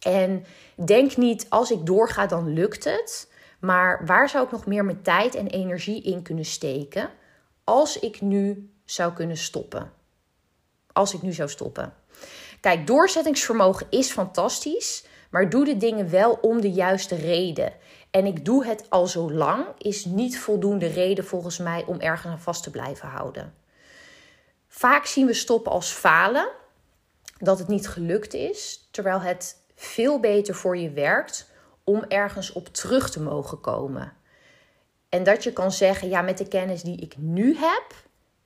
En 0.00 0.44
denk 0.84 1.16
niet, 1.16 1.46
als 1.48 1.70
ik 1.70 1.86
doorga, 1.86 2.26
dan 2.26 2.52
lukt 2.52 2.84
het. 2.84 3.32
Maar 3.58 4.02
waar 4.06 4.28
zou 4.28 4.44
ik 4.44 4.50
nog 4.50 4.66
meer 4.66 4.84
mijn 4.84 5.02
tijd 5.02 5.34
en 5.34 5.46
energie 5.46 6.02
in 6.02 6.22
kunnen 6.22 6.44
steken 6.44 7.10
als 7.64 7.98
ik 7.98 8.20
nu 8.20 8.70
zou 8.84 9.12
kunnen 9.12 9.36
stoppen? 9.36 9.92
Als 10.92 11.14
ik 11.14 11.22
nu 11.22 11.32
zou 11.32 11.48
stoppen. 11.48 11.94
Kijk, 12.60 12.86
doorzettingsvermogen 12.86 13.86
is 13.90 14.10
fantastisch, 14.10 15.04
maar 15.30 15.50
doe 15.50 15.64
de 15.64 15.76
dingen 15.76 16.10
wel 16.10 16.32
om 16.32 16.60
de 16.60 16.70
juiste 16.70 17.14
reden. 17.14 17.72
En 18.10 18.26
ik 18.26 18.44
doe 18.44 18.66
het 18.66 18.90
al 18.90 19.06
zo 19.06 19.32
lang, 19.32 19.66
is 19.78 20.04
niet 20.04 20.38
voldoende 20.38 20.86
reden 20.86 21.24
volgens 21.24 21.58
mij 21.58 21.84
om 21.86 22.00
ergens 22.00 22.32
aan 22.32 22.40
vast 22.40 22.62
te 22.62 22.70
blijven 22.70 23.08
houden. 23.08 23.54
Vaak 24.68 25.06
zien 25.06 25.26
we 25.26 25.34
stoppen 25.34 25.72
als 25.72 25.90
falen 25.90 26.48
dat 27.38 27.58
het 27.58 27.68
niet 27.68 27.88
gelukt 27.88 28.34
is, 28.34 28.88
terwijl 28.90 29.20
het 29.20 29.56
veel 29.74 30.20
beter 30.20 30.54
voor 30.54 30.76
je 30.76 30.90
werkt 30.90 31.50
om 31.84 32.04
ergens 32.08 32.52
op 32.52 32.68
terug 32.68 33.10
te 33.10 33.22
mogen 33.22 33.60
komen. 33.60 34.12
En 35.08 35.24
dat 35.24 35.44
je 35.44 35.52
kan 35.52 35.72
zeggen, 35.72 36.08
ja, 36.08 36.22
met 36.22 36.38
de 36.38 36.48
kennis 36.48 36.82
die 36.82 36.96
ik 37.00 37.16
nu 37.16 37.56
heb, 37.56 37.94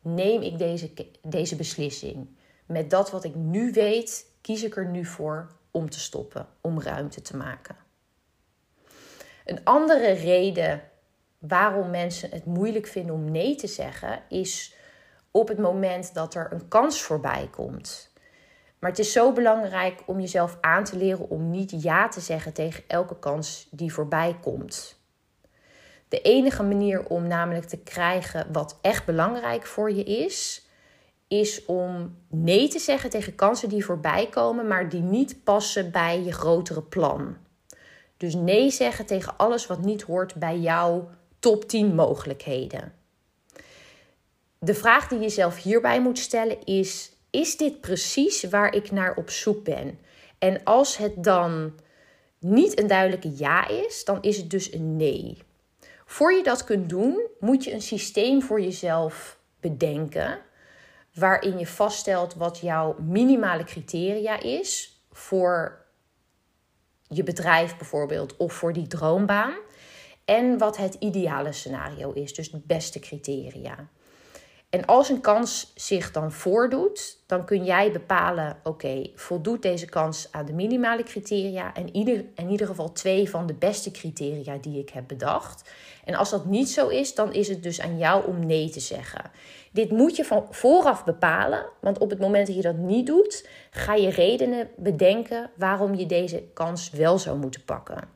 neem 0.00 0.42
ik 0.42 0.58
deze, 0.58 0.92
deze 1.22 1.56
beslissing. 1.56 2.28
Met 2.66 2.90
dat 2.90 3.10
wat 3.10 3.24
ik 3.24 3.34
nu 3.34 3.72
weet, 3.72 4.26
kies 4.40 4.62
ik 4.62 4.76
er 4.76 4.86
nu 4.86 5.04
voor 5.04 5.50
om 5.74 5.90
te 5.90 6.00
stoppen, 6.00 6.46
om 6.60 6.80
ruimte 6.80 7.22
te 7.22 7.36
maken. 7.36 7.76
Een 9.44 9.64
andere 9.64 10.12
reden 10.12 10.82
waarom 11.38 11.90
mensen 11.90 12.30
het 12.30 12.44
moeilijk 12.44 12.86
vinden 12.86 13.14
om 13.14 13.30
nee 13.30 13.54
te 13.54 13.66
zeggen, 13.66 14.22
is 14.28 14.74
op 15.30 15.48
het 15.48 15.58
moment 15.58 16.14
dat 16.14 16.34
er 16.34 16.52
een 16.52 16.68
kans 16.68 17.02
voorbij 17.02 17.48
komt. 17.50 18.12
Maar 18.78 18.90
het 18.90 18.98
is 18.98 19.12
zo 19.12 19.32
belangrijk 19.32 20.02
om 20.06 20.20
jezelf 20.20 20.58
aan 20.60 20.84
te 20.84 20.96
leren 20.96 21.30
om 21.30 21.50
niet 21.50 21.82
ja 21.82 22.08
te 22.08 22.20
zeggen 22.20 22.52
tegen 22.52 22.84
elke 22.86 23.18
kans 23.18 23.68
die 23.70 23.92
voorbij 23.92 24.38
komt. 24.40 25.02
De 26.08 26.20
enige 26.20 26.62
manier 26.62 27.06
om 27.06 27.26
namelijk 27.26 27.64
te 27.64 27.78
krijgen 27.78 28.52
wat 28.52 28.78
echt 28.80 29.04
belangrijk 29.04 29.66
voor 29.66 29.92
je 29.92 30.04
is, 30.04 30.63
is 31.28 31.64
om 31.64 32.16
nee 32.28 32.68
te 32.68 32.78
zeggen 32.78 33.10
tegen 33.10 33.34
kansen 33.34 33.68
die 33.68 33.84
voorbij 33.84 34.28
komen, 34.28 34.66
maar 34.66 34.88
die 34.88 35.00
niet 35.00 35.44
passen 35.44 35.90
bij 35.90 36.22
je 36.22 36.32
grotere 36.32 36.82
plan. 36.82 37.36
Dus 38.16 38.34
nee 38.34 38.70
zeggen 38.70 39.06
tegen 39.06 39.36
alles 39.36 39.66
wat 39.66 39.84
niet 39.84 40.02
hoort 40.02 40.34
bij 40.34 40.58
jouw 40.58 41.10
top 41.38 41.68
10 41.68 41.94
mogelijkheden. 41.94 42.92
De 44.58 44.74
vraag 44.74 45.08
die 45.08 45.18
je 45.18 45.28
zelf 45.28 45.62
hierbij 45.62 46.00
moet 46.00 46.18
stellen 46.18 46.64
is: 46.64 47.12
is 47.30 47.56
dit 47.56 47.80
precies 47.80 48.42
waar 48.42 48.74
ik 48.74 48.90
naar 48.90 49.16
op 49.16 49.30
zoek 49.30 49.64
ben? 49.64 49.98
En 50.38 50.64
als 50.64 50.96
het 50.96 51.24
dan 51.24 51.72
niet 52.38 52.80
een 52.80 52.86
duidelijke 52.86 53.32
ja 53.36 53.68
is, 53.68 54.04
dan 54.04 54.22
is 54.22 54.36
het 54.36 54.50
dus 54.50 54.72
een 54.72 54.96
nee. 54.96 55.42
Voor 56.04 56.32
je 56.32 56.42
dat 56.42 56.64
kunt 56.64 56.88
doen, 56.88 57.20
moet 57.40 57.64
je 57.64 57.72
een 57.72 57.82
systeem 57.82 58.42
voor 58.42 58.60
jezelf 58.60 59.38
bedenken 59.60 60.38
waarin 61.14 61.58
je 61.58 61.66
vaststelt 61.66 62.34
wat 62.34 62.58
jouw 62.58 62.96
minimale 62.98 63.64
criteria 63.64 64.40
is 64.40 65.00
voor 65.12 65.84
je 67.08 67.22
bedrijf 67.22 67.76
bijvoorbeeld 67.76 68.36
of 68.36 68.52
voor 68.52 68.72
die 68.72 68.86
droombaan. 68.86 69.54
En 70.24 70.58
wat 70.58 70.76
het 70.76 70.94
ideale 70.94 71.52
scenario 71.52 72.12
is, 72.12 72.34
dus 72.34 72.50
de 72.50 72.60
beste 72.64 72.98
criteria. 72.98 73.88
En 74.74 74.84
als 74.84 75.08
een 75.08 75.20
kans 75.20 75.72
zich 75.74 76.10
dan 76.10 76.32
voordoet, 76.32 77.18
dan 77.26 77.44
kun 77.44 77.64
jij 77.64 77.92
bepalen: 77.92 78.56
oké, 78.62 79.10
voldoet 79.14 79.62
deze 79.62 79.86
kans 79.86 80.28
aan 80.30 80.44
de 80.44 80.52
minimale 80.52 81.02
criteria 81.02 81.74
en 81.74 81.96
ieder, 81.96 82.24
in 82.34 82.50
ieder 82.50 82.66
geval 82.66 82.92
twee 82.92 83.30
van 83.30 83.46
de 83.46 83.54
beste 83.54 83.90
criteria 83.90 84.56
die 84.60 84.78
ik 84.78 84.90
heb 84.90 85.08
bedacht. 85.08 85.70
En 86.04 86.14
als 86.14 86.30
dat 86.30 86.44
niet 86.44 86.70
zo 86.70 86.88
is, 86.88 87.14
dan 87.14 87.32
is 87.32 87.48
het 87.48 87.62
dus 87.62 87.80
aan 87.80 87.98
jou 87.98 88.26
om 88.26 88.46
nee 88.46 88.70
te 88.70 88.80
zeggen. 88.80 89.30
Dit 89.72 89.90
moet 89.90 90.16
je 90.16 90.24
van 90.24 90.46
vooraf 90.50 91.04
bepalen, 91.04 91.66
want 91.80 91.98
op 91.98 92.10
het 92.10 92.20
moment 92.20 92.46
dat 92.46 92.56
je 92.56 92.62
dat 92.62 92.76
niet 92.76 93.06
doet, 93.06 93.48
ga 93.70 93.94
je 93.94 94.10
redenen 94.10 94.68
bedenken 94.76 95.50
waarom 95.56 95.94
je 95.94 96.06
deze 96.06 96.42
kans 96.54 96.90
wel 96.90 97.18
zou 97.18 97.38
moeten 97.38 97.64
pakken. 97.64 98.08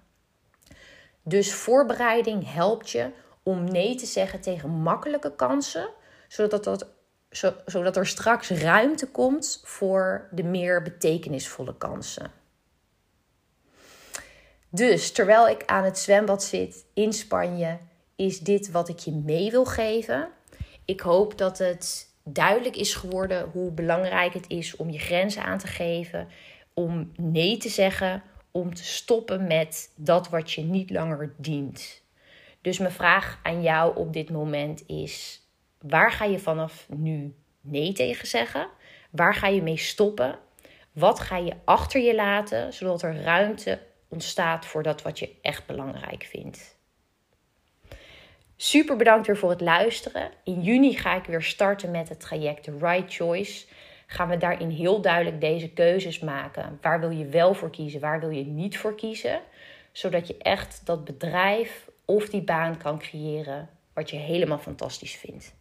Dus 1.23 1.55
voorbereiding 1.55 2.53
helpt 2.53 2.91
je 2.91 3.11
om 3.43 3.65
nee 3.65 3.95
te 3.95 4.07
zeggen 4.07 4.41
tegen 4.41 4.71
makkelijke 4.71 5.35
kansen 5.35 5.89
zodat, 6.29 6.65
dat, 6.65 6.87
zodat 7.67 7.97
er 7.97 8.07
straks 8.07 8.51
ruimte 8.51 9.07
komt 9.07 9.61
voor 9.65 10.29
de 10.31 10.43
meer 10.43 10.83
betekenisvolle 10.83 11.77
kansen. 11.77 12.31
Dus 14.71 15.13
terwijl 15.13 15.49
ik 15.49 15.63
aan 15.67 15.85
het 15.85 15.99
zwembad 15.99 16.43
zit 16.43 16.85
in 16.95 17.13
Spanje, 17.13 17.79
is 18.17 18.41
dit 18.41 18.71
wat 18.71 18.89
ik 18.89 18.99
je 18.99 19.13
mee 19.13 19.51
wil 19.51 19.65
geven. 19.65 20.29
Ik 20.85 21.01
hoop 21.01 21.39
dat 21.39 21.59
het 21.59 22.09
duidelijk 22.25 22.77
is 22.77 22.95
geworden 22.95 23.51
hoe 23.53 23.71
belangrijk 23.71 24.35
het 24.35 24.49
is 24.49 24.77
om 24.77 24.91
je 24.91 24.99
grenzen 24.99 25.43
aan 25.43 25.59
te 25.59 25.67
geven, 25.67 26.29
om 26.75 27.13
nee 27.17 27.57
te 27.57 27.69
zeggen, 27.69 28.23
om 28.51 28.75
te 28.75 28.85
stoppen 28.85 29.47
met 29.47 29.93
dat 29.97 30.29
wat 30.29 30.53
je 30.53 30.63
niet 30.63 30.91
langer 30.91 31.35
dient. 31.37 32.03
Dus 32.61 32.79
mijn 32.79 32.93
vraag 32.93 33.39
aan 33.43 33.63
jou 33.63 33.97
op 33.97 34.13
dit 34.13 34.31
moment 34.31 34.83
is: 34.87 35.43
Waar 35.81 36.13
ga 36.13 36.25
je 36.25 36.39
vanaf 36.39 36.87
nu 36.89 37.35
nee 37.61 37.93
tegen 37.93 38.27
zeggen? 38.27 38.69
Waar 39.11 39.35
ga 39.35 39.47
je 39.47 39.63
mee 39.63 39.77
stoppen? 39.77 40.39
Wat 40.93 41.21
ga 41.21 41.37
je 41.37 41.55
achter 41.65 42.01
je 42.01 42.15
laten, 42.15 42.73
zodat 42.73 43.03
er 43.03 43.23
ruimte 43.23 43.79
ontstaat 44.09 44.67
voor 44.67 44.83
dat 44.83 45.03
wat 45.03 45.19
je 45.19 45.35
echt 45.43 45.67
belangrijk 45.67 46.23
vindt? 46.23 46.77
Super 48.57 48.97
bedankt 48.97 49.27
weer 49.27 49.37
voor 49.37 49.51
het 49.51 49.61
luisteren. 49.61 50.31
In 50.45 50.63
juni 50.63 50.97
ga 50.97 51.17
ik 51.17 51.25
weer 51.25 51.43
starten 51.43 51.91
met 51.91 52.09
het 52.09 52.21
traject 52.21 52.63
The 52.63 52.77
Right 52.81 53.15
Choice. 53.15 53.67
Gaan 54.07 54.29
we 54.29 54.37
daarin 54.37 54.71
heel 54.71 55.01
duidelijk 55.01 55.41
deze 55.41 55.71
keuzes 55.71 56.19
maken. 56.19 56.79
Waar 56.81 57.01
wil 57.01 57.11
je 57.11 57.27
wel 57.27 57.55
voor 57.55 57.71
kiezen, 57.71 58.01
waar 58.01 58.21
wil 58.21 58.31
je 58.31 58.45
niet 58.45 58.79
voor 58.79 58.95
kiezen? 58.95 59.41
Zodat 59.93 60.27
je 60.27 60.37
echt 60.39 60.81
dat 60.87 61.05
bedrijf 61.05 61.91
of 62.05 62.29
die 62.29 62.43
baan 62.43 62.77
kan 62.79 62.99
creëren 62.99 63.69
wat 63.93 64.11
je 64.11 64.17
helemaal 64.17 64.59
fantastisch 64.59 65.17
vindt. 65.17 65.57